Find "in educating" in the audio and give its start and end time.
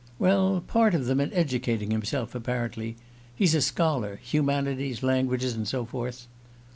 1.19-1.91